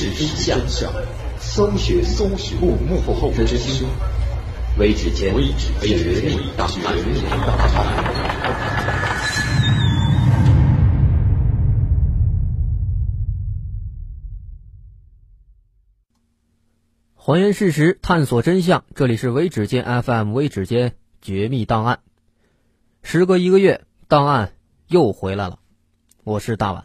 [0.00, 0.28] 事真
[0.68, 0.92] 相，
[1.40, 3.84] 搜寻搜寻幕幕后真相，
[4.78, 6.94] 微指尖绝密档案。
[17.16, 18.84] 还原事实，探索真相。
[18.94, 21.98] 这里是微指尖 FM，微指尖绝密档案。
[23.02, 24.52] 时隔一个月，档案
[24.86, 25.58] 又回来了。
[26.22, 26.84] 我是大碗。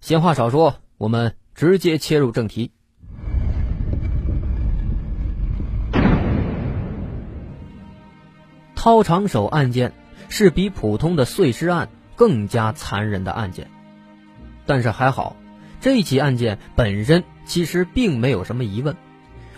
[0.00, 2.70] 闲话少说，我们直接切入正题。
[8.74, 9.92] 掏肠手案件
[10.28, 13.68] 是比普通的碎尸案更加残忍的案件，
[14.66, 15.34] 但是还好，
[15.80, 18.94] 这起案件本身其实并没有什么疑问。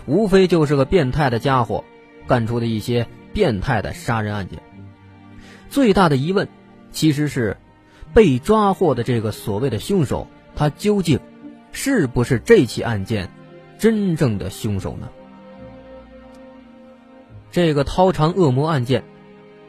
[0.06, 1.84] 无非就是个变态的家伙
[2.26, 4.60] 干出的一些变态的杀人案件。
[5.68, 6.48] 最大的疑问，
[6.92, 7.58] 其实是
[8.14, 11.20] 被抓获的这个所谓的凶手，他究竟
[11.80, 13.30] 是不是这起案件
[13.78, 15.08] 真正的凶手呢？
[17.52, 19.04] 这个掏肠恶魔案件，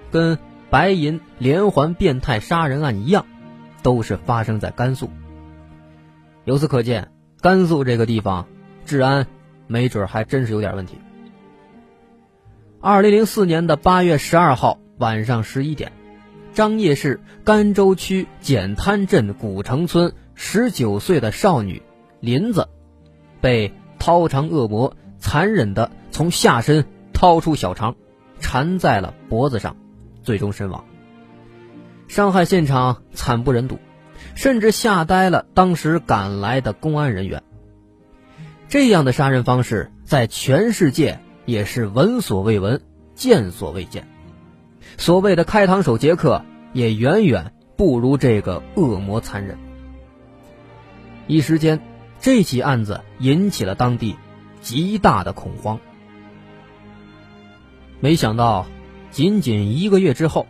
[0.09, 0.39] 跟
[0.71, 3.27] 白银连环变态杀人案一样，
[3.83, 5.11] 都是发生在甘肃。
[6.45, 8.47] 由此可见，甘肃这个地方
[8.87, 9.27] 治安。
[9.71, 10.97] 没准还真是有点问题。
[12.81, 15.91] 二零零四年的八月十二号晚上十一点，
[16.55, 21.83] 张掖市甘州区碱滩镇古城村十九岁的少女
[22.19, 22.67] 林子，
[23.41, 27.95] 被掏肠恶魔残忍的从下身掏出小肠，
[28.39, 29.75] 缠在了脖子上，
[30.23, 30.85] 最终身亡。
[32.07, 33.77] 伤害现场惨不忍睹，
[34.35, 37.43] 甚至吓呆了当时赶来的公安人员。
[38.67, 42.81] 这样的杀人方式在全世界也是闻所未闻、
[43.15, 44.07] 见所未见。
[44.97, 46.43] 所谓的开膛手杰克
[46.73, 49.57] 也远远不如这个恶魔残忍。
[51.27, 51.79] 一时间，
[52.21, 54.15] 这起案子引起了当地
[54.61, 55.79] 极大的恐慌。
[57.99, 58.65] 没想到，
[59.11, 60.47] 仅仅一个月之后，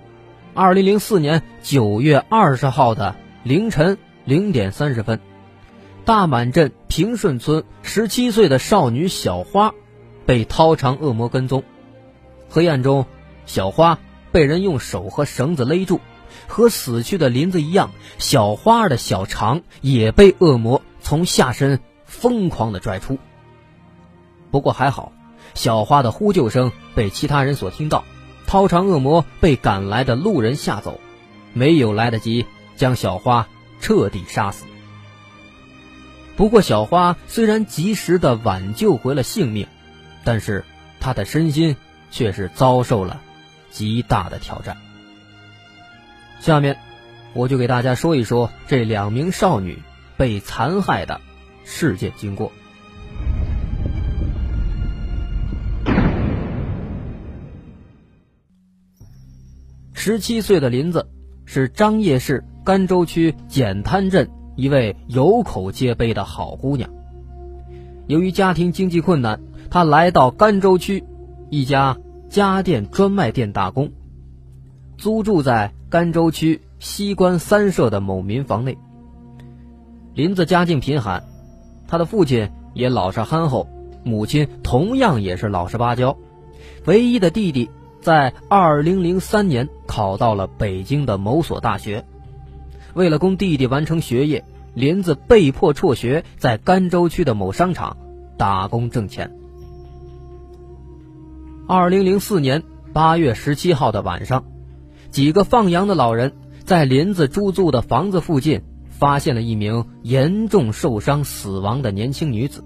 [0.53, 5.19] 二零零四年九月二十号的凌晨零点三十分。
[6.05, 9.73] 大满镇平顺村十七岁的少女小花，
[10.25, 11.63] 被掏肠恶魔跟踪。
[12.49, 13.05] 黑暗中，
[13.45, 13.99] 小花
[14.31, 15.99] 被人用手和绳子勒住，
[16.47, 23.17] 和死去的林子一样，小花的小肠也被恶魔从下身疯狂的拽出。
[24.51, 25.11] 不过还好，
[25.55, 28.03] 小花的呼救声被其他人所听到，
[28.45, 30.99] 掏肠恶魔被赶来的路人吓走，
[31.53, 33.47] 没有来得及将小花
[33.81, 34.65] 彻底杀死。
[36.37, 39.67] 不过，小花虽然及时的挽救回了性命，
[40.23, 40.63] 但是
[40.99, 41.75] 她的身心
[42.11, 43.19] 却是遭受了
[43.71, 44.77] 极大的挑战。
[46.39, 46.77] 下面，
[47.33, 49.81] 我就给大家说一说这两名少女
[50.19, 51.21] 被残害的
[51.63, 52.51] 事件经过。
[59.93, 61.09] 十七岁的林子
[61.45, 64.29] 是张掖市甘州区简滩镇。
[64.57, 66.89] 一位有口皆碑的好姑娘，
[68.07, 71.05] 由于家庭经济困难，她来到甘州区
[71.49, 71.97] 一家
[72.27, 73.93] 家电专卖店打工，
[74.97, 78.77] 租住在甘州区西关三社的某民房内。
[80.19, 81.23] 林子家境贫寒，
[81.87, 83.69] 他的父亲也老实憨厚，
[84.03, 86.17] 母亲同样也是老实巴交，
[86.83, 87.69] 唯一的弟弟
[88.01, 92.03] 在二零零三年考到了北京的某所大学。
[92.95, 94.43] 为了供弟弟完成学业，
[94.73, 97.95] 林子被迫辍学，在甘州区的某商场
[98.37, 99.31] 打工挣钱。
[101.65, 102.61] 二零零四年
[102.91, 104.43] 八月十七号的晚上，
[105.11, 106.33] 几个放羊的老人
[106.65, 108.63] 在林子租住的房子附近
[108.99, 112.65] 发现了一名严重受伤死亡的年轻女子。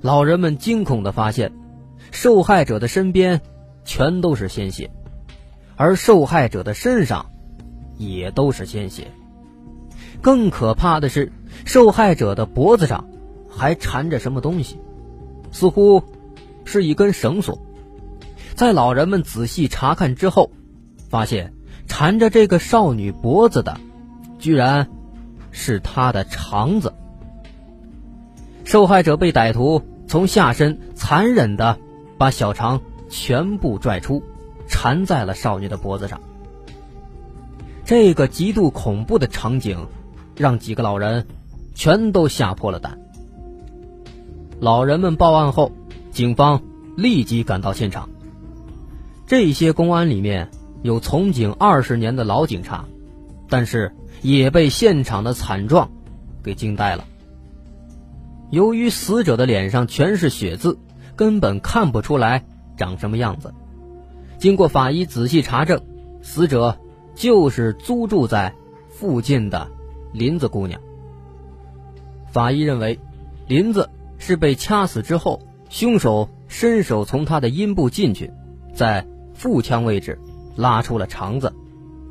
[0.00, 1.52] 老人们惊恐的发现，
[2.10, 3.42] 受害者的身边
[3.84, 4.90] 全都是鲜血，
[5.76, 7.26] 而受害者的身上
[7.98, 9.08] 也都是鲜血。
[10.22, 11.30] 更可怕的是，
[11.66, 13.04] 受害者的脖子上
[13.50, 14.78] 还缠着什么东西，
[15.52, 16.02] 似乎
[16.64, 17.60] 是一根绳索。
[18.54, 20.50] 在老人们仔细查看之后，
[21.10, 21.52] 发现
[21.86, 23.78] 缠着这个少女脖子的，
[24.38, 24.88] 居然
[25.50, 26.94] 是他的肠子。
[28.64, 31.78] 受害者被歹徒从下身残忍的
[32.18, 34.22] 把小肠全部拽出，
[34.66, 36.20] 缠在了少女的脖子上。
[37.84, 39.86] 这个极度恐怖的场景。
[40.38, 41.26] 让几个老人
[41.74, 42.96] 全都吓破了胆。
[44.60, 45.72] 老人们报案后，
[46.12, 46.62] 警方
[46.96, 48.08] 立即赶到现场。
[49.26, 50.48] 这些公安里面
[50.82, 52.84] 有从警二十年的老警察，
[53.48, 55.90] 但是也被现场的惨状
[56.42, 57.04] 给惊呆了。
[58.50, 60.78] 由于死者的脸上全是血渍，
[61.16, 62.44] 根本看不出来
[62.76, 63.52] 长什么样子。
[64.38, 65.82] 经过法医仔细查证，
[66.22, 66.78] 死者
[67.14, 68.54] 就是租住在
[68.88, 69.68] 附近的
[70.12, 70.80] 林子姑娘。
[72.30, 72.98] 法医认为，
[73.46, 78.30] 林子是被掐死之后，凶手伸手从她的阴部进去，
[78.72, 80.18] 在腹腔位置
[80.56, 81.52] 拉出了肠子，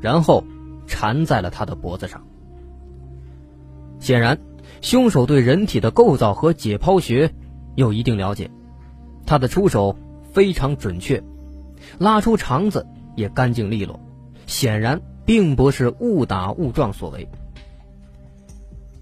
[0.00, 0.44] 然后
[0.88, 2.20] 缠在了他的脖子上。
[4.00, 4.36] 显然。
[4.80, 7.32] 凶手对人体的构造和解剖学
[7.74, 8.48] 有一定了解，
[9.26, 9.96] 他的出手
[10.32, 11.20] 非常准确，
[11.98, 12.86] 拉出肠子
[13.16, 13.98] 也干净利落，
[14.46, 17.28] 显然并不是误打误撞所为。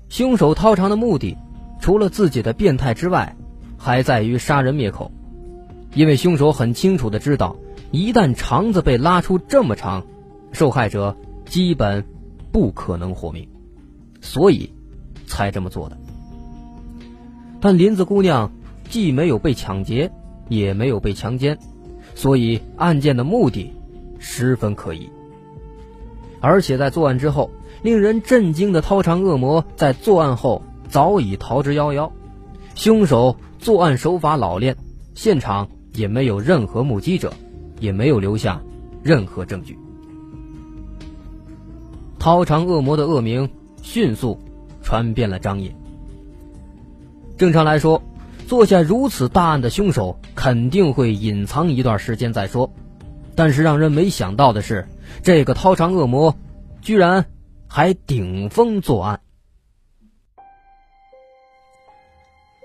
[0.08, 1.36] 凶手掏肠的目的，
[1.78, 3.36] 除了自己的变态之外，
[3.76, 5.12] 还在于杀人灭口，
[5.92, 7.56] 因为凶手很清楚的知道，
[7.90, 10.06] 一旦肠子被拉出这么长，
[10.52, 11.14] 受害者
[11.46, 12.04] 基本
[12.52, 13.48] 不可能活命，
[14.20, 14.70] 所以。
[15.28, 15.98] 才这么做的，
[17.60, 18.52] 但林子姑娘
[18.88, 20.12] 既没有被抢劫，
[20.48, 21.58] 也没有被强奸，
[22.14, 23.72] 所以案件的目的
[24.20, 25.10] 十分可疑。
[26.40, 27.50] 而且在作案之后，
[27.82, 32.12] 令人震惊的掏肠恶魔在作案后早已逃之夭夭，
[32.76, 34.76] 凶手作案手法老练，
[35.14, 37.32] 现场也没有任何目击者，
[37.80, 38.62] 也没有留下
[39.02, 39.76] 任何证据。
[42.26, 43.48] 掏肠恶魔的恶名
[43.82, 44.40] 迅速。
[44.82, 45.76] 传遍了张掖。
[47.38, 48.02] 正常来说，
[48.48, 52.72] 做下如此大案的凶手肯定会隐藏一段时间再说。
[53.36, 54.88] 但是让人没想到的是，
[55.22, 56.34] 这个掏肠恶魔
[56.82, 57.26] 居然
[57.68, 59.20] 还顶风作案。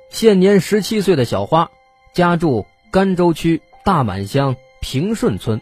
[0.09, 1.69] 现年十七岁的小花，
[2.15, 5.61] 家住甘州区大满乡平顺村。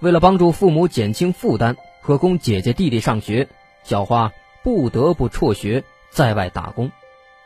[0.00, 3.48] 为了帮助父母减轻负担和供姐姐弟弟上学，
[3.82, 4.32] 小花。
[4.62, 6.90] 不得不辍学在外打工，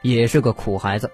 [0.00, 1.10] 也是个苦孩子。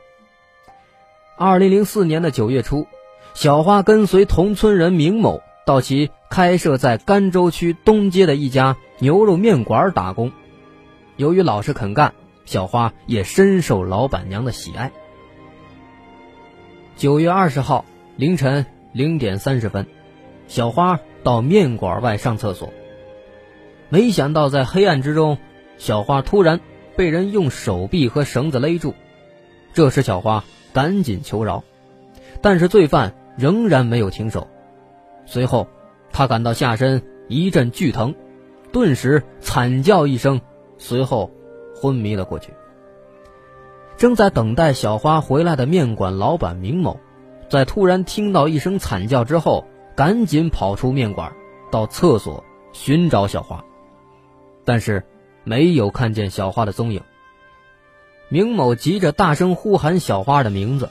[1.37, 2.87] 二零零四年的九月初，
[3.35, 10.31] 小花跟随同村人明某到其开设在甘州区东街的一家牛肉面馆打工。
[11.17, 12.15] 由于老实肯干，
[12.45, 14.93] 小花也深受老板娘的喜爱。
[16.95, 17.85] 九月二十号
[18.15, 19.89] 凌晨零点三十分，
[20.47, 22.73] 小花到面馆外上厕所，
[23.89, 25.39] 没想到在黑暗之中。
[25.79, 26.61] 小花突然
[26.97, 28.95] 被人用手臂和绳子勒住，
[29.75, 30.43] 这时小花
[30.73, 31.63] 赶紧求饶，
[32.41, 34.49] 但是罪犯仍然没有停手。
[35.27, 35.69] 随后，
[36.11, 38.15] 他感到下身一阵剧疼，
[38.73, 40.41] 顿时惨叫一声，
[40.79, 41.31] 随后
[41.75, 42.55] 昏迷了过去。
[43.99, 46.99] 正在等待小花回来的面馆老板明某，
[47.51, 51.35] 在突然听到一声惨叫之后，赶紧跑出面馆，
[51.71, 52.43] 到厕所
[52.73, 53.63] 寻找小花，
[54.67, 55.03] 但是。
[55.49, 57.03] 没有看见小花的踪影。
[58.29, 60.91] 明某急着大声呼喊小花的名字，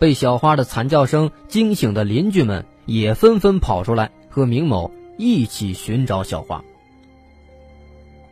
[0.00, 6.64] 被小花的惨叫声惊醒的邻居们也纷纷跑出来和明某一起寻找小花。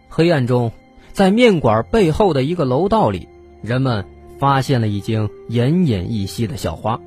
[0.09, 0.73] 黑暗中，
[1.13, 3.29] 在面馆背后的一个楼道里，
[3.63, 4.05] 人们
[4.41, 7.01] 发现了已经奄奄一息的小花。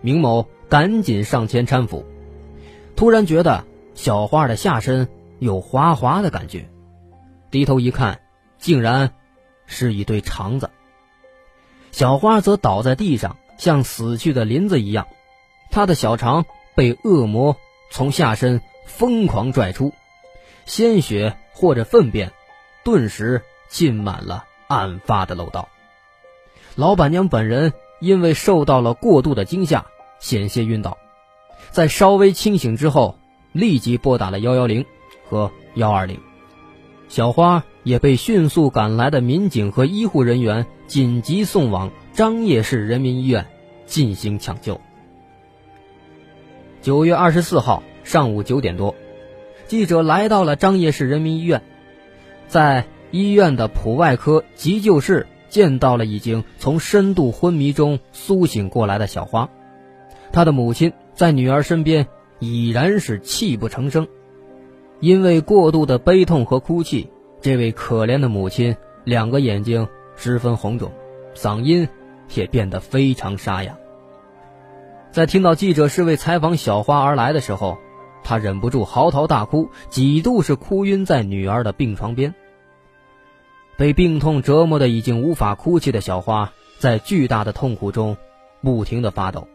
[0.00, 2.04] 明某赶紧上前搀扶，
[2.96, 5.06] 突然觉得小花的下身
[5.38, 6.68] 有滑滑的感觉。
[7.54, 8.20] 低头一看，
[8.58, 9.14] 竟然
[9.64, 10.70] 是一堆肠子。
[11.92, 15.06] 小花则倒在地上，像死去的林子一样。
[15.70, 17.56] 她的小肠被恶魔
[17.92, 19.94] 从下身疯狂拽出，
[20.66, 22.32] 鲜血或者粪便
[22.82, 25.68] 顿时浸满了案发的楼道。
[26.74, 29.86] 老板娘本人因为受到了过度的惊吓，
[30.18, 30.98] 险些晕倒。
[31.70, 33.16] 在稍微清醒之后，
[33.52, 34.84] 立即拨打了幺幺零
[35.30, 36.20] 和幺二零。
[37.14, 43.46] 小花也被迅速赶来的民警和医护人员紧急送往张掖市人民医院
[43.86, 44.80] 进行抢救。
[46.82, 48.96] 九月二十四号上午九点多，
[49.68, 51.62] 记者来到了张掖市人民医院，
[52.48, 59.48] 在医院的普外科急救室见到了已经从深度昏迷中苏醒过来的小花，
[60.32, 62.08] 她的母亲在女儿身边
[62.40, 64.08] 已然是泣不成声。
[65.00, 67.10] 因为过度的悲痛和哭泣，
[67.40, 70.92] 这位可怜的母亲两个眼睛十分红肿，
[71.34, 71.88] 嗓音
[72.34, 73.76] 也变得非常沙哑。
[75.10, 77.78] 在听到记者是为采访小花而来的时候，
[78.22, 82.34] 她忍不住嚎啕大哭，几度是哭晕在女儿的病床边。
[83.76, 88.16] 被病痛折磨的已经无法哭泣的小花，在巨大的痛苦中
[88.62, 89.46] 不停的发抖。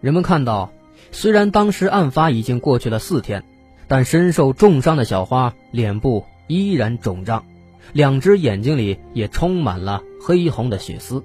[0.00, 0.72] 人们看到，
[1.12, 3.44] 虽然当时案发已经过去了四天。
[3.88, 7.44] 但身受重伤的小花脸部依然肿胀，
[7.92, 11.24] 两只眼睛里也充满了黑红的血丝，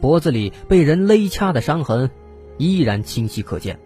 [0.00, 2.10] 脖子里被人勒掐的伤痕
[2.56, 3.78] 依然清晰可见。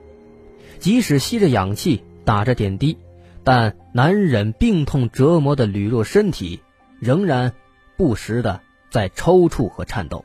[0.79, 2.97] 即使吸着氧气，打着点滴，
[3.43, 6.61] 但难忍病痛折磨的吕弱身体
[7.01, 7.53] 仍然
[7.97, 10.25] 不时的在抽搐和颤抖。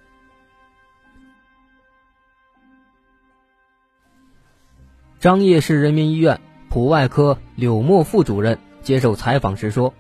[5.19, 6.39] 张掖市人民医院
[6.73, 9.93] 普外科柳墨副主任接受采访时说：“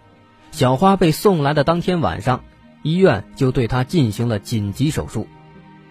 [0.49, 2.43] 小花被送来的当天晚上，
[2.81, 5.27] 医院就对她进行了紧急手术。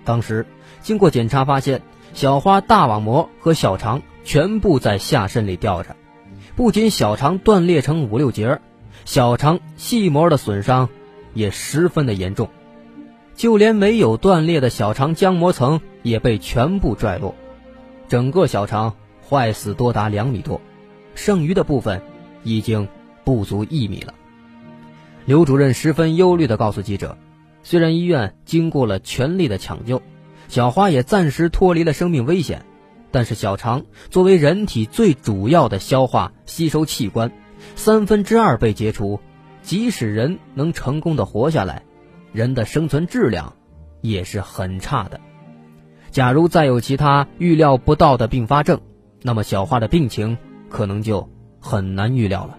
[0.05, 0.45] 当时
[0.81, 1.83] 经过检查发现，
[2.15, 5.95] 小花大网膜和小肠全部在下身里吊着，
[6.57, 8.59] 不仅小肠断裂成五六节，
[9.05, 10.89] 小肠细膜的损伤
[11.33, 12.49] 也十分的严重，
[13.37, 17.37] 就连没有断裂的小肠浆膜层也被全部拽落，
[18.09, 18.95] 整个小肠。”
[19.31, 20.61] 坏死多达两米多，
[21.15, 22.03] 剩余的部分
[22.43, 22.89] 已经
[23.25, 24.15] 不足一米了。
[25.25, 27.17] 刘主任十分忧虑地告诉记者
[27.63, 30.03] ：“虽然医院经过了全力的抢救，
[30.49, 32.65] 小花也暂时脱离了生命危险，
[33.11, 37.31] 但是小肠作为人体最主要的消化吸收器官，
[37.77, 39.21] 三分之二被切除，
[39.63, 41.85] 即使人能成功的活下来，
[42.33, 43.55] 人的生存质量
[44.01, 45.21] 也是很差的。
[46.11, 48.81] 假如再有其他预料不到的并发症，”
[49.23, 50.37] 那么小花的病情
[50.73, 51.29] 可能就
[51.61, 52.59] 很难预料了。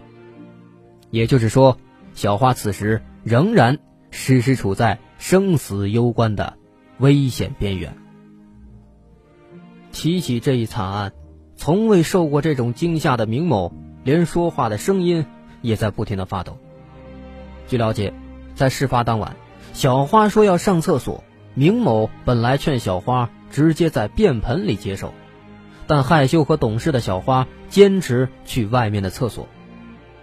[1.10, 1.78] 也就是说，
[2.14, 3.80] 小花此时仍然
[4.12, 6.54] 时时处在生死攸关的
[7.00, 7.98] 危险边缘。
[9.92, 11.14] 提起这一惨案，
[11.56, 15.26] 从未受过这种惊吓的明某，连说话的声音
[15.62, 16.58] 也在不停的发抖。
[17.68, 18.14] 据了解，
[18.56, 19.36] 在事发当晚，
[19.74, 21.24] 小花说要上厕所，
[21.56, 25.14] 明某本来劝小花直接在便盆里接受。
[25.88, 29.48] 但害羞和懂事的小花坚持去外面的厕所，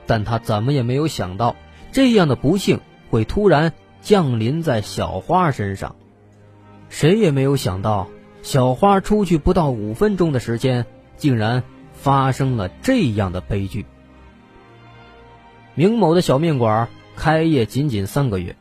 [0.07, 1.57] 但她怎么也没有想到，
[1.93, 5.97] 这样的不幸会突然降临在小花身上。
[6.89, 8.09] 谁也没有想到，
[8.43, 10.87] 小花出去不到五分钟的时间，
[11.17, 11.63] 竟然
[11.93, 13.87] 发生了这样的悲剧。
[15.75, 18.57] 明某的小面馆开业仅仅三个月，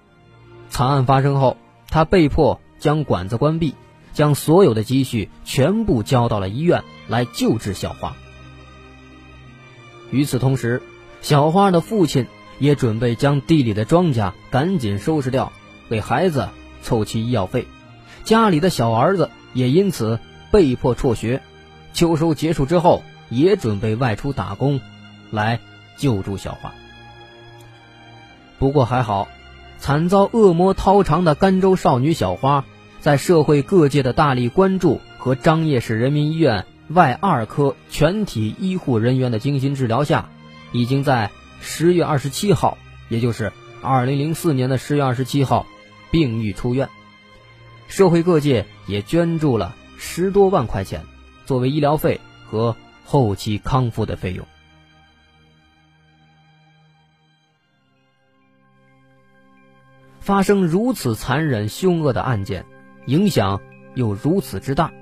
[0.70, 3.74] 惨案发生后，他被迫将馆子关闭。
[4.20, 8.18] 将所有的积蓄全部交到了医院来救治小花。
[10.12, 10.84] 与此同时，
[11.22, 12.28] 小花的父亲
[12.60, 15.54] 也准备将地里的庄稼赶紧收拾掉，
[15.90, 16.50] 给孩子
[16.84, 17.66] 凑齐医药费。
[18.26, 20.20] 家里的小儿子也因此
[20.52, 21.42] 被迫辍学。
[21.94, 24.82] 秋收结束之后，也准备外出打工，
[25.32, 25.62] 来
[25.96, 26.74] 救助小花。
[28.58, 29.30] 不过还好，
[29.78, 32.66] 惨遭恶魔掏肠的甘州少女小花。
[33.02, 40.30] 在社会各界的大力关注和张掖市人民医院外二科全体医护人员的精心治疗下，
[40.74, 42.78] 已经在十月二十七号，
[43.08, 45.66] 也就是二零零四年的十月二十七号，
[46.12, 46.90] 病愈出院。
[47.88, 51.04] 社会各界也捐助了十多万块钱，
[51.46, 52.76] 作为医疗费和
[53.06, 54.46] 后期康复的费用。
[60.20, 62.66] 发生如此残忍凶恶的案件。
[63.10, 63.60] 影响
[63.96, 64.94] 又如此之大，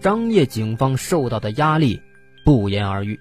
[0.00, 2.00] 张掖警方受到的压力
[2.42, 3.20] 不言而喻。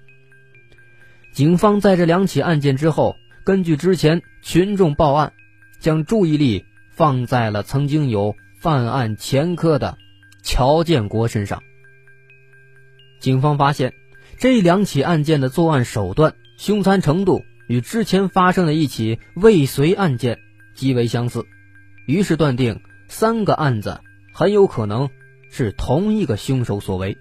[1.34, 5.34] 警方在这两起案件之后，根据之前群众报案，
[5.81, 9.98] 将注意力放在了曾经有犯案前科的
[10.41, 11.62] 乔建国身上。
[13.19, 13.93] 警方发现，
[14.38, 20.39] 这两起案件的作案手段、凶残程度与之前发生的一起未遂案件
[20.74, 21.46] 极为相似，
[22.05, 24.00] 于是断定三个案子。
[24.39, 25.10] 很有可能
[25.51, 27.17] 是同一个凶手所为，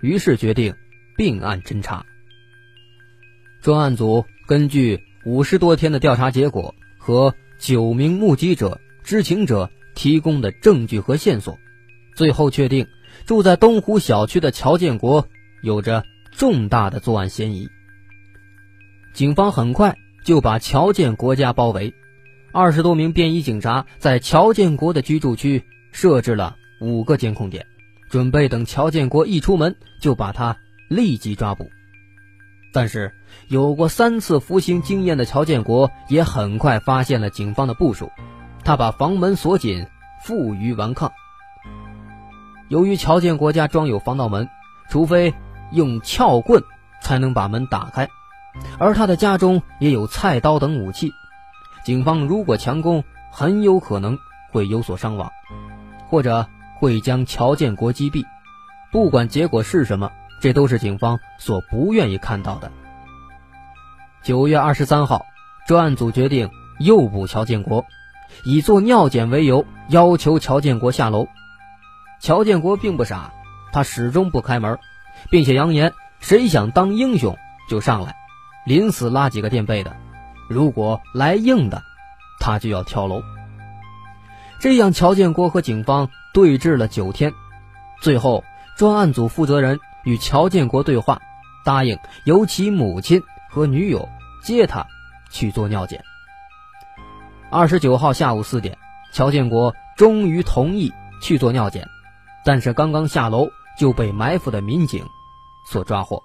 [0.00, 0.74] 于是决定
[1.16, 2.04] 并案侦查。
[3.60, 11.60] 专案组根据五十多天的调查结果和九名目击者、知情者提供的证据和线索，
[12.16, 12.88] 最后确定
[13.24, 15.28] 住在东湖小区的乔建国
[15.62, 17.68] 有着重大的作案嫌疑。
[19.14, 21.94] 警方很快就把乔建国家包围，
[22.50, 25.62] 二十多名便衣警察在乔建国的居住区。
[25.92, 27.66] 设置了五个监控点，
[28.10, 30.56] 准备等乔建国一出门就把他
[30.88, 31.70] 立即抓捕。
[32.72, 33.14] 但是，
[33.48, 38.10] 有过三次服刑经验的乔建国也很快发现了警方的部署，
[38.64, 39.86] 他把房门锁紧，
[40.24, 41.12] 负隅顽抗。
[42.68, 44.48] 由于乔建国家装有防盗门，
[44.88, 45.34] 除非
[45.70, 46.62] 用撬棍
[47.02, 48.08] 才能把门打开，
[48.78, 51.12] 而他的家中也有菜刀等武器，
[51.84, 54.18] 警方如果强攻，很有可能
[54.50, 55.30] 会有所伤亡。
[56.12, 56.46] 或者
[56.78, 58.22] 会将乔建国击毙，
[58.90, 62.70] 不管结果是什么，这都是警方所不愿意看到的。
[64.22, 65.24] 九月二十三号，
[65.66, 66.50] 专案组决定
[66.80, 67.86] 诱捕乔建国，
[68.44, 71.26] 以做尿检为由要求乔建国下楼。
[72.20, 73.32] 乔建国并不傻，
[73.72, 74.78] 他始终不开门，
[75.30, 77.34] 并且扬言谁想当英雄
[77.70, 78.14] 就上来，
[78.66, 79.96] 临死拉几个垫背的，
[80.50, 81.82] 如果来硬的，
[82.38, 83.22] 他就要跳楼。
[84.62, 87.34] 这样，乔建国和警方对峙了九天，
[88.00, 88.44] 最后
[88.76, 91.20] 专案组负责人与乔建国对话，
[91.64, 94.08] 答应由其母亲和女友
[94.44, 94.86] 接他
[95.32, 96.00] 去做尿检。
[97.50, 98.78] 二十九号下午四点，
[99.12, 101.88] 乔建国终于同意去做尿检，
[102.44, 105.04] 但是刚刚下楼就被埋伏的民警
[105.68, 106.22] 所抓获。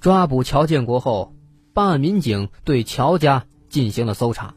[0.00, 1.34] 抓捕乔建国后，
[1.72, 3.46] 办案民警对乔家。
[3.74, 4.54] 进行了搜查，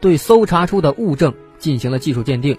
[0.00, 2.56] 对搜查出的物证进行了技术鉴定，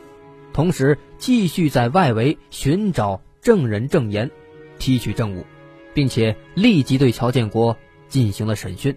[0.52, 4.30] 同时继续在外围寻找证人证言，
[4.78, 5.46] 提取证物，
[5.94, 7.78] 并且立即对乔建国
[8.10, 8.94] 进行了审讯。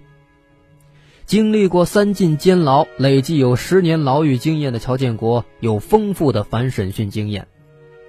[1.25, 7.47] 经历过三进监牢、累计有十年牢狱经验的乔建国有丰富的反审讯经验，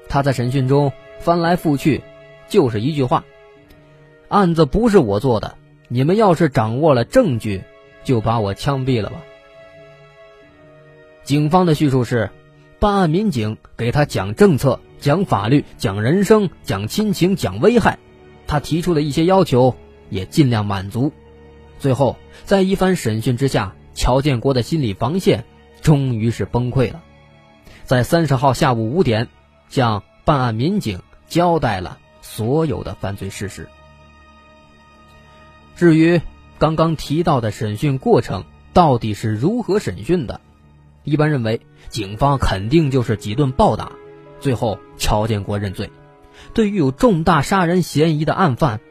[0.08, 2.02] 他在审讯中翻来覆去
[2.48, 3.24] 就是一句话
[4.30, 7.62] ：“案子不是我做的，你们要是掌握了证据。”
[8.04, 9.18] 就把我枪毙了吧。
[11.24, 12.32] 警方的叙述是，
[12.80, 18.00] 办案民警给他讲政策、讲法律、讲人生、讲亲情、讲危害，
[18.48, 19.76] 他提出的一些要求
[20.10, 21.14] 也尽量满足。
[21.78, 25.46] 最后，在一番审讯之下，乔建国的心理防线
[25.82, 27.04] 终于是崩溃了，
[27.84, 29.28] 在三十号下午五点，
[29.70, 33.68] 向办案民警交代了所有的犯罪事实。
[35.76, 36.20] 至于。
[36.60, 38.44] 刚刚提到的审讯过程
[38.74, 40.42] 到底是如何审讯的？
[41.06, 43.94] 一般认为，警方肯定就是几顿暴打，
[44.42, 45.90] 最后乔建国认罪。
[46.54, 48.82] 对于有重大杀人嫌疑的案犯，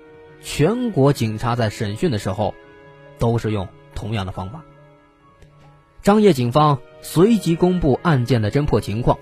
[0.41, 2.55] 全国警察在审讯的时候
[3.19, 4.63] 都是用同样的方法。
[6.03, 9.19] 张掖警方随即公布案件的侦破情况，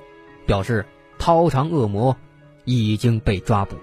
[0.47, 0.87] 表示
[1.19, 2.17] 掏肠恶魔
[2.65, 3.77] 已经被抓捕，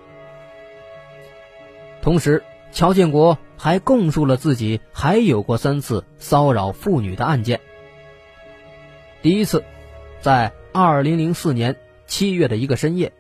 [2.01, 2.41] 同时。
[2.75, 7.61] 乔建国还供述了自己还有过三次骚扰妇女的案件。
[9.21, 9.63] 第一次，
[10.19, 13.13] 在二零零四年七月的一个深夜，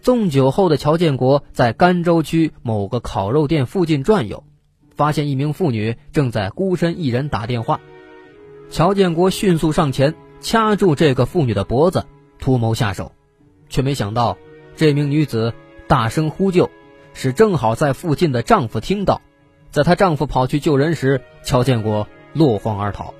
[0.00, 4.42] 纵酒后的乔建国在甘州区某个烤肉店附近转悠，
[4.96, 7.80] 发现一名妇女正在孤身一人打电话。
[8.68, 12.04] 乔建国迅速上前掐住这个妇女的脖子，
[12.40, 13.12] 图谋下手，
[13.68, 14.36] 却没想到
[14.74, 15.54] 这名女子
[15.86, 16.68] 大声呼救。
[17.14, 19.22] 是正好在附近的丈夫听到，
[19.70, 23.14] 在她丈夫跑去救人时，乔建国落荒而逃。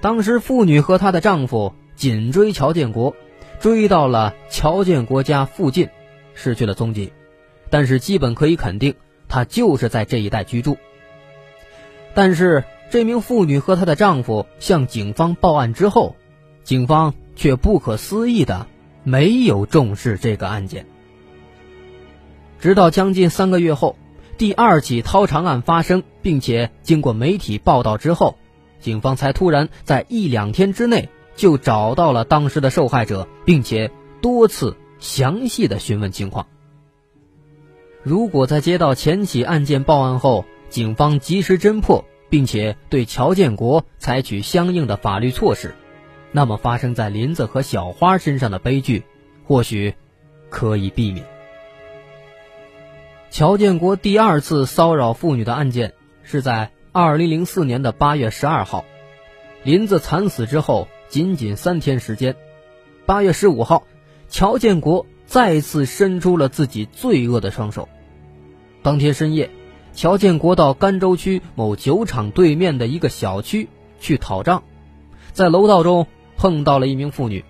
[0.00, 3.14] 当时妇女和她的丈夫紧追乔建国，
[3.60, 5.88] 追到了乔建国家附近，
[6.34, 7.12] 失去了踪迹。
[7.70, 8.94] 但是基本可以肯定，
[9.26, 10.76] 他就是在这一带居住。
[12.14, 16.14] 但是这名妇女和她的丈夫向警方报案之后，
[16.62, 18.66] 警方却不可思议的
[19.02, 20.86] 没有重视这个案件。
[22.60, 23.96] 直到将近三个月后，
[24.38, 28.36] 第二起掏肠案发生，并且经过媒体报道之后，
[28.80, 36.46] 警方才突然在一两天之内就找到了当时的受害者，并且多次详细的询问情况。
[38.02, 45.74] 如果在接到前起案件报案后，警方及时侦破，并且对乔建国采取相应的法律措施，
[46.30, 49.02] 那么发生在林子和小花身上的悲剧，
[49.44, 49.94] 或许
[50.50, 51.24] 可以避免。
[53.30, 58.84] 乔建国第二次骚扰妇女的案件是在二零零四年的八月十二号，
[59.62, 62.34] 林子惨死之后仅仅三天时间，
[63.04, 63.84] 八月十五号，
[64.28, 67.88] 乔建国再次伸出了自己罪恶的双手。
[68.82, 69.50] 当天深夜，
[69.92, 73.68] 乔建国到甘州区某酒厂对面的一个小区
[74.00, 74.62] 去讨账，
[75.32, 76.06] 在楼道中
[76.38, 77.44] 碰到了一名妇女，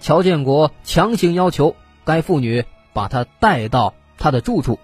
[0.00, 4.78] 乔建国强行要求该妇女把他带到他的住处。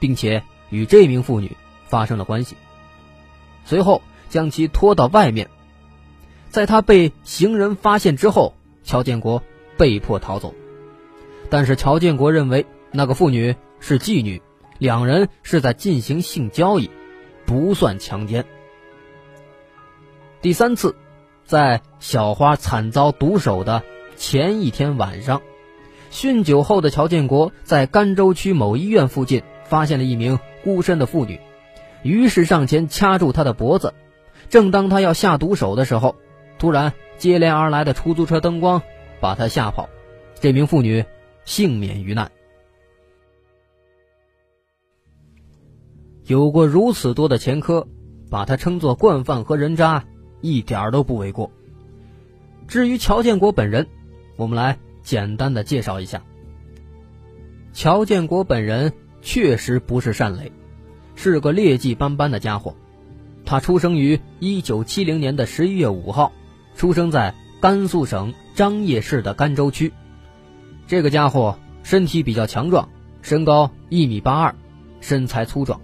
[0.00, 2.56] 并且与这名妇女发生了关系，
[3.64, 5.48] 随后将其拖到外面，
[6.48, 9.42] 在他被行人发现之后，乔建国
[9.76, 10.52] 被迫逃走。
[11.48, 14.40] 但是乔建国认为那个妇女是妓女，
[14.78, 16.90] 两人是在进行性交易，
[17.44, 18.44] 不算强奸。
[20.40, 20.94] 第三次，
[21.44, 23.82] 在小花惨遭毒手的
[24.16, 25.42] 前一天晚上，
[26.12, 29.42] 酗酒后的乔建国在甘州区某医院附近。
[29.70, 31.40] 发现了一名孤身的妇女，
[32.02, 33.94] 于是上前掐住她的脖子。
[34.48, 36.16] 正当他要下毒手的时候，
[36.58, 38.82] 突然接连而来的出租车灯光
[39.20, 39.88] 把他吓跑，
[40.40, 41.04] 这名妇女
[41.44, 42.32] 幸免于难。
[46.24, 47.86] 有过如此多的前科，
[48.28, 50.04] 把他称作惯犯和人渣，
[50.40, 51.52] 一点都不为过。
[52.66, 53.86] 至于乔建国本人，
[54.36, 56.22] 我们来简单的介绍一下。
[57.72, 60.52] 乔建国本人确实不是善类，
[61.14, 62.74] 是个劣迹斑斑的家伙。
[63.44, 66.32] 他出生于一九七零年的十一月五号，
[66.76, 69.92] 出生在甘肃省张掖市的甘州区。
[70.86, 72.88] 这个家伙身体比较强壮，
[73.22, 74.54] 身高一米八二，
[75.00, 75.80] 身材粗壮。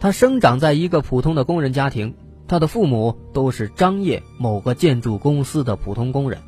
[0.00, 2.14] 他生长在一个普通的工人家庭，
[2.46, 6.40] 他的父母都是张掖某个建筑公司的普通工人。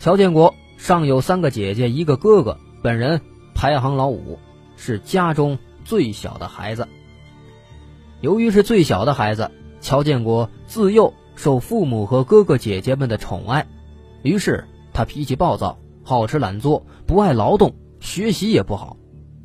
[0.00, 3.20] 乔建国上有三个姐姐，一个哥哥，本人
[3.58, 4.38] 排行老五，
[4.76, 6.86] 是家中最小的孩子。
[8.20, 13.66] 由于是最小的孩子，乔建国自幼受父母和哥哥姐姐们的宠爱，
[14.22, 18.96] 于是他脾气暴躁，好吃懒做，不爱劳动，学习也不好。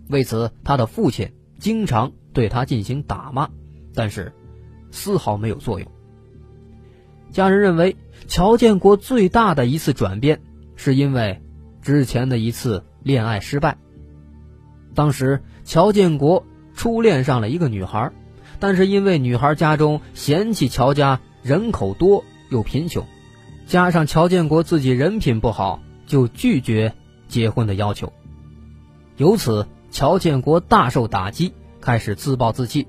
[0.10, 2.12] 为此，他的父亲经常。
[2.34, 3.48] 对他进行打骂，
[3.94, 4.34] 但是
[4.90, 5.88] 丝毫没有作用。
[7.32, 7.96] 家人认为，
[8.28, 10.42] 乔建国最大的一次转变，
[10.76, 11.40] 是因为
[11.84, 13.78] 之前的一次恋爱失败。
[14.96, 18.12] 当时，乔建国初恋上了一个女孩，
[18.60, 23.06] 但是因为女孩家中嫌弃乔家人口多又贫穷，
[23.68, 26.94] 加上乔建国自己人品不好，就拒绝
[27.28, 28.14] 结婚的要求。
[29.18, 31.54] 由此，乔建国大受打击。
[31.82, 32.88] 开始自暴自弃，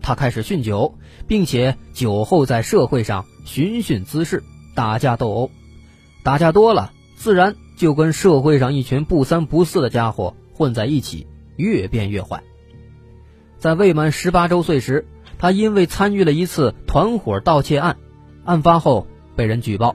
[0.00, 0.94] 他开始酗酒，
[1.26, 4.42] 并且酒后在社会上寻衅滋事、
[4.74, 5.50] 打架斗殴，
[6.22, 11.26] 打架多了，自然就跟社会上一群不三不四的家伙混在一起，
[11.60, 12.42] 越变越坏。
[13.58, 15.06] 在未满十八周岁时，
[15.38, 17.98] 他因为参与了一次团伙盗窃案，
[18.44, 19.94] 案发后被人举报，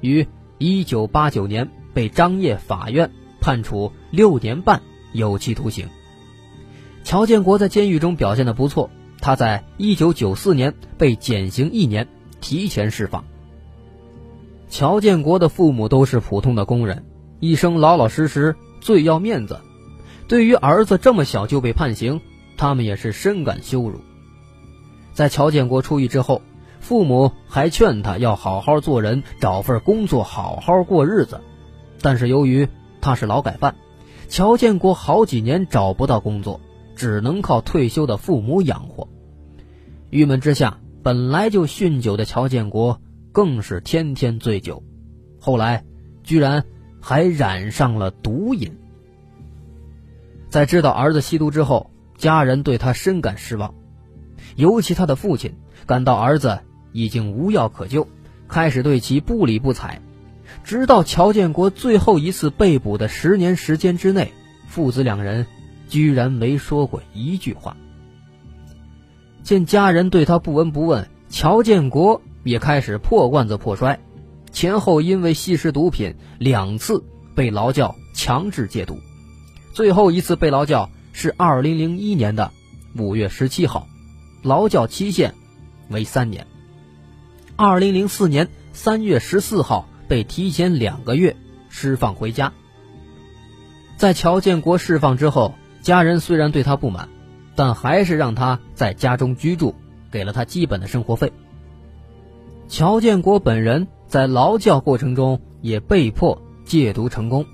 [0.00, 0.26] 于
[0.58, 4.80] 一九八九年被张掖法院判处六年半
[5.12, 5.88] 有期徒刑。
[7.04, 8.88] 乔建国在监狱中表现的不错，
[9.20, 12.08] 他在一九九四年被减刑一年，
[12.40, 13.24] 提前释放。
[14.70, 17.04] 乔建国的父母都是普通的工人，
[17.40, 19.60] 一生老老实实，最要面子。
[20.32, 22.22] 对于儿子这么小就被判刑，
[22.56, 24.00] 他们也是深感羞辱。
[25.12, 26.40] 在乔建国出狱之后，
[26.80, 31.42] 父母还劝他要好好做人，找份工作，好好过日子。
[32.00, 32.66] 但是由于
[33.02, 33.76] 他是劳改犯，
[34.30, 36.62] 乔建国好几年找不到工作。
[36.96, 39.06] 只能靠退休的父母养活，
[40.08, 44.82] 郁闷之下，本来就酗酒的乔建国更是天天醉酒，
[45.38, 45.84] 后来
[46.22, 46.64] 居然
[47.02, 48.78] 还染上了毒瘾。
[50.52, 53.72] 在知道儿子吸毒之后，家人对他深感失望，
[54.54, 55.54] 尤其他的父亲
[55.86, 56.58] 感到儿子
[56.92, 58.06] 已经无药可救，
[58.48, 60.02] 开始对其不理不睬，
[60.62, 64.30] 直到乔建国最后一次被捕的十年时间之内，
[64.68, 65.46] 父子两人。
[65.88, 67.76] 居然没说过一句话。
[69.42, 74.00] 见家人对他不闻不问，乔建国也开始破罐子破摔，
[74.52, 78.98] 前后因为吸食毒品两次被劳教强制戒毒，
[79.72, 82.52] 最后一次被劳教是二零零一年的
[82.96, 83.86] 五月十七号，
[84.42, 85.34] 劳教期限
[85.88, 86.46] 为三年。
[87.56, 91.36] 二零零四年三月十四号被提前两个月
[91.68, 92.52] 释放回家。
[93.96, 95.54] 在乔建国释放之后。
[95.82, 97.08] 家人虽然对他不满，
[97.56, 99.74] 但还是让他在家中居住，
[100.12, 101.32] 给了他基本的生活费。
[102.68, 107.44] 乔建国本人在劳教过程中也被迫戒毒成功，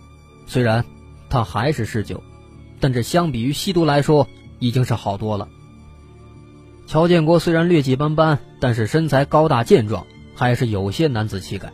[0.47, 0.85] 虽然
[1.31, 2.23] 他还是嗜酒，
[2.81, 5.49] 但这相比于吸毒来说已经是好多了。
[6.87, 11.73] 乔建国虽然劣迹斑斑，但是身材高大健壮，还是有些男子气概。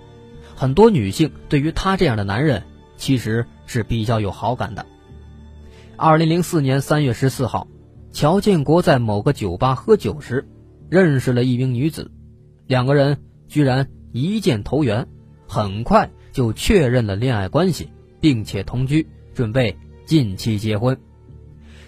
[0.56, 2.62] 很多女性对于他这样的男人
[2.96, 4.86] 其实是比较有好感的。
[5.96, 7.68] 二零零四年三月十四号，
[8.12, 10.48] 乔建国在某个酒吧喝酒时，
[10.88, 12.10] 认识了一名女子，
[12.66, 15.06] 两个人居然一见投缘，
[15.46, 17.90] 很快就确认了恋爱关系，
[18.20, 20.98] 并且同居，准备近期结婚。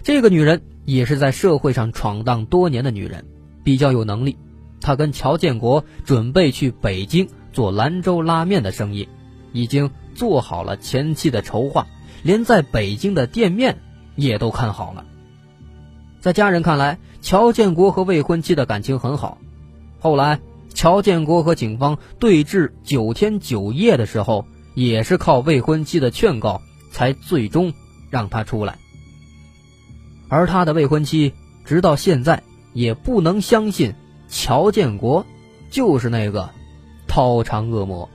[0.03, 3.25] 这个女人也是在社会上闯荡多年的女人，
[3.63, 4.37] 比较有能力。
[4.79, 9.09] 她跟乔建国准备去北京做兰州拉面的生意，
[9.51, 11.87] 已经做好了前期的筹划，
[12.21, 13.79] 连在北京的店面。
[14.19, 15.05] 也都看好了。
[16.19, 19.37] 在家人看来，乔建国和未婚妻的感情很好。
[19.99, 20.39] 后来，
[20.73, 26.63] 乔建国和警方对峙九天九夜的时候，也是靠未婚妻的劝告，
[26.97, 27.71] 才最终
[28.09, 28.79] 让他出来，
[30.29, 31.31] 而他的未婚妻
[31.63, 32.41] 直到现在
[32.73, 33.93] 也不能相信
[34.27, 35.23] 乔建国
[35.69, 36.49] 就是那个
[37.07, 38.09] 掏肠恶魔。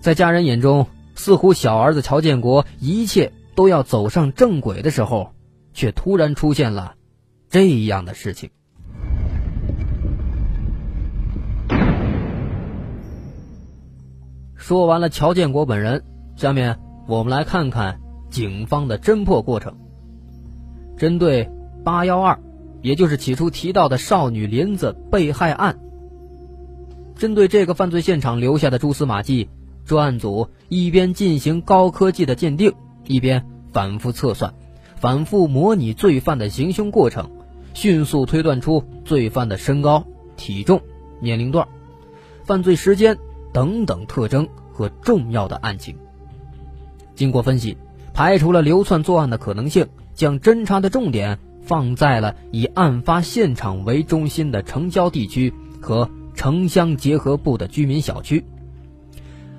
[0.00, 5.34] 在家人眼中，似乎小儿子乔建国一切都要走上正轨的时候，
[5.74, 6.94] 却突然出现了
[7.50, 8.48] 这样的事情。
[14.54, 16.04] 说完了乔建国本人，
[16.36, 16.78] 下面。
[17.08, 19.78] 我们来看看警方的侦破过程。
[20.98, 21.50] 针对
[21.82, 22.38] 八幺二，
[22.82, 25.78] 也就是起初提到的少女林子被害案，
[27.16, 29.48] 针对这个犯罪现场留下的蛛丝马迹，
[29.86, 32.74] 专案组一边进行高科技的鉴定，
[33.06, 34.52] 一边反复测算、
[34.96, 37.30] 反复模拟罪犯的行凶过程，
[37.72, 40.04] 迅速推断出罪犯的身高、
[40.36, 40.82] 体重、
[41.22, 41.66] 年龄段、
[42.44, 43.16] 犯罪时间。
[43.50, 45.96] 等等特征和重要的案情。
[47.18, 47.76] 经过分析，
[48.14, 58.44] 排除了流窜作案的可能性，将侦查的重点放在了以案发现场为中心的城郊地区和城乡结合部的居民小区。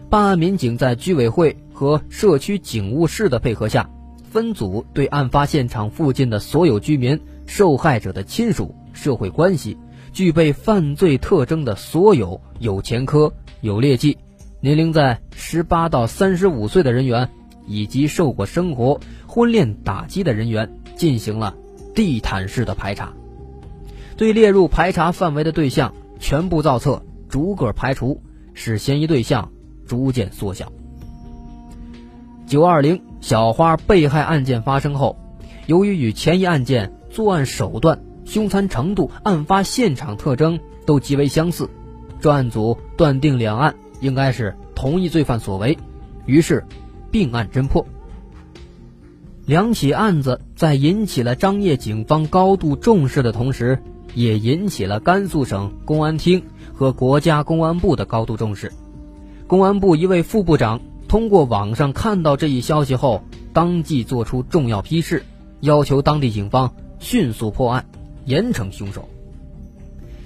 [0.09, 3.89] 办案民警在居委会和社区警务室的配合下，
[4.23, 9.77] 分组对案发现场附近的所有居民、受害者的亲属、社会关系、
[10.13, 13.33] 具备犯罪特征的所有有前科。
[13.61, 14.17] 有劣迹、
[14.61, 17.29] 年龄在十八到三十五岁的人员，
[17.69, 21.55] 以及受过生活婚恋打击的人员，进行了
[21.95, 23.13] 地毯式的排查。
[24.17, 28.21] 对列入排查范围的对象全部造册，逐个排除，
[28.53, 29.51] 使嫌疑对象
[29.87, 30.73] 逐渐缩小。
[32.45, 35.17] 九二零小花被害案件发生后，
[35.67, 41.69] 由于与前一案件作案手段、凶残程度、案发现场特征都极为相似。
[42.19, 45.77] 专案组断定两案应该是同一罪犯所为，
[46.25, 46.65] 于是
[47.11, 47.85] 并案侦破。
[49.45, 53.81] 两起案子在引起了张掖警方高度重视的同时，
[54.13, 56.43] 也引起了甘肃省公安厅
[56.73, 58.71] 和国家公安部的高度重视。
[59.47, 65.23] 公安部一位副部长通过网上看到这一消息后，当即作出重要批示，
[65.61, 67.85] 要求当地警方迅速破案，
[68.25, 69.09] 严惩凶手。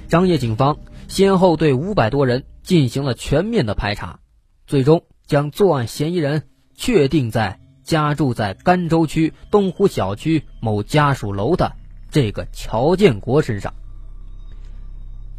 [0.10, 0.78] 张掖警方。
[1.10, 4.20] 先后对五百多人进行了全面的排查，
[4.66, 6.44] 最终将作案嫌疑人
[6.76, 11.74] 确定在家住在甘州区东湖小区某家属楼的
[12.12, 13.74] 这个乔建国身上。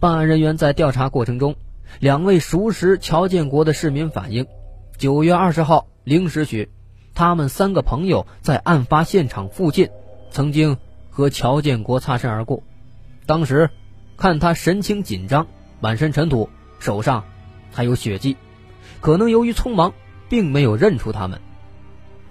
[0.00, 1.56] 办案人员在调查过程中，
[2.00, 4.46] 两位熟识乔建国的市民反映，
[4.98, 6.70] 九月二十号零时许，
[7.14, 9.88] 他们三个朋友在案发现场附近
[10.30, 10.76] 曾经
[11.10, 12.62] 和乔建国擦身而过，
[13.26, 13.70] 当时。
[14.16, 15.48] 看他神情紧张，
[15.80, 17.24] 满身尘土，手上
[17.72, 18.36] 还有血迹，
[19.00, 19.92] 可能由于匆忙，
[20.34, 21.40] 并没有认出他们。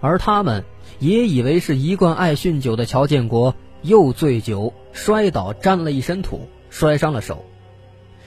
[0.02, 0.66] 而他们
[1.00, 7.46] 也以为是一贯爱酗酒的乔建国又醉酒摔倒，沾了一身土，摔伤了手。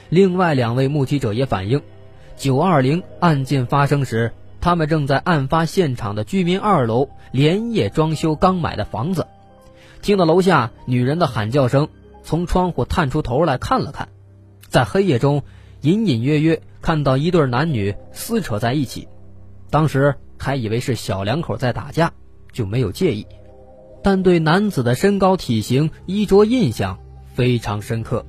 [0.09, 1.83] 另外两位目击者也反映，
[2.39, 9.27] 九二零案件发生时，他们正在案发现场的居民二楼连夜装修刚买的房子，
[10.01, 11.89] 听到楼下女人的喊叫声。
[12.23, 14.09] 从窗户探出头来看了看，
[14.69, 15.43] 在黑夜中
[15.83, 19.07] 隐隐约约看到一对男女撕扯在一起，
[19.70, 22.12] 当时还以为是小两口在打架，
[22.52, 23.26] 就没有介意，
[24.02, 26.98] 但对男子的身高、体型、衣着印象
[27.35, 28.24] 非常深刻。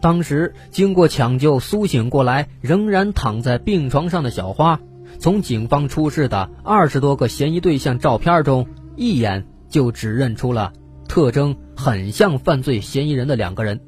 [0.00, 4.80] 当时经过抢救苏醒过来，仍然躺在病床上的小花，
[5.18, 10.72] 从警方出示的二十多个嫌疑对象照片中，一眼就指认出了
[11.08, 11.56] 特征。
[11.80, 13.80] 很像犯罪嫌疑人的两个人，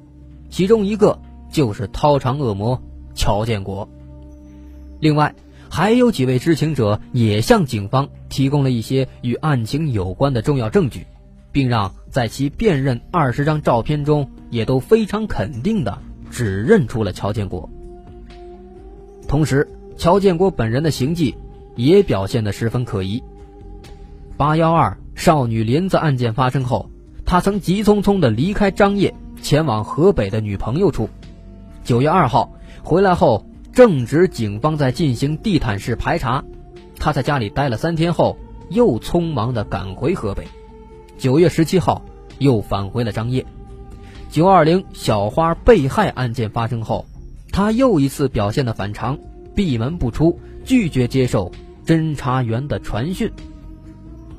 [0.49, 2.81] 其中一个就是掏肠恶魔
[3.17, 3.89] 乔建国。
[5.01, 5.35] 另外，
[5.71, 11.07] 还有几位知情者也向警方提供了一些与案情有关的重要证据，
[11.53, 15.99] 并让在其辨认二十张照片中也都非常肯定的
[16.31, 17.71] 指认出了乔建国。
[19.29, 21.37] 同时，乔建国本人的行迹
[21.77, 23.23] 也表现得十分可疑。
[24.37, 26.91] 八幺二少女林子案件发生后。
[27.23, 31.09] 他曾急匆匆地离开张掖，前往河北的女朋友处。
[31.85, 32.51] 九月二号
[32.83, 36.45] 回来后，正值警方在进行地毯式排查，
[36.99, 38.37] 他在家里待了三天后，
[38.69, 40.45] 又匆忙地赶回河北。
[41.19, 42.03] 九月十七号
[42.39, 43.47] 又返回了张掖。
[44.31, 47.07] 九二零小花被害案件发生后，
[47.53, 49.19] 他又一次表现的反常，
[49.55, 51.51] 闭门不出，拒绝接受
[51.87, 53.31] 侦查员的传讯。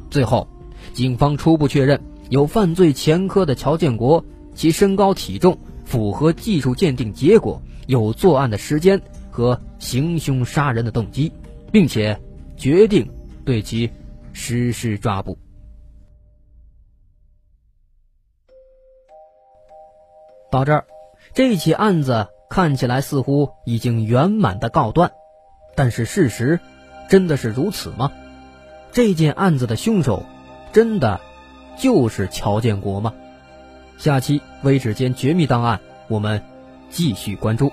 [0.09, 0.47] 最后，
[0.93, 1.99] 警方初步确认。
[2.29, 4.23] 有犯罪前科的乔建国，
[4.55, 11.31] 其身高体重符合技术鉴定结果，有作案的时间和行凶杀人的动机，
[11.71, 12.19] 并且
[12.57, 13.09] 决定
[13.45, 13.89] 对其
[14.33, 15.37] 实施抓捕。
[20.51, 20.85] 到这儿，
[21.33, 25.11] 这起案子看起来似乎已经圆满的告断，
[25.75, 26.59] 但是事实
[27.09, 28.11] 真的是如此吗？
[28.91, 30.23] 这件案子的凶手
[30.73, 31.21] 真的？
[31.77, 33.13] 就是乔建国吗？
[33.97, 36.43] 下期微指尖绝密档案，我们
[36.89, 37.71] 继续关注。